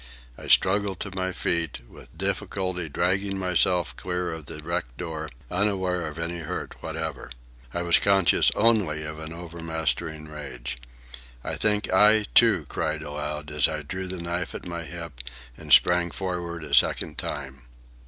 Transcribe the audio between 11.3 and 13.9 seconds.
I think I, too, cried aloud, as I